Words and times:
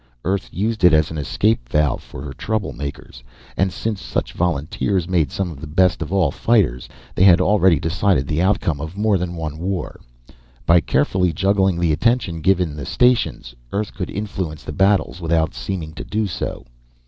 Earth 0.25 0.49
used 0.51 0.83
it 0.83 0.93
as 0.93 1.11
an 1.11 1.17
escape 1.19 1.69
valve 1.69 2.01
for 2.01 2.23
her 2.23 2.33
troublemakers. 2.33 3.21
And 3.55 3.71
since 3.71 4.01
such 4.01 4.33
volunteers 4.33 5.07
made 5.07 5.31
some 5.31 5.51
of 5.51 5.61
the 5.61 5.67
best 5.67 6.01
of 6.01 6.11
all 6.11 6.31
fighters, 6.31 6.89
they 7.13 7.21
had 7.23 7.39
already 7.39 7.79
decided 7.79 8.27
the 8.27 8.41
outcome 8.41 8.81
of 8.81 8.97
more 8.97 9.19
than 9.19 9.35
one 9.35 9.59
war. 9.59 9.99
By 10.65 10.81
carefully 10.81 11.31
juggling 11.31 11.79
the 11.79 11.91
attention 11.93 12.41
given 12.41 12.75
the 12.75 12.85
stations, 12.87 13.53
Earth 13.71 13.93
could 13.93 14.09
influence 14.09 14.63
the 14.63 14.71
battles 14.73 15.21
without 15.21 15.53
seeming 15.53 15.93
to 15.93 16.03
do 16.03 16.25
so. 16.25 16.65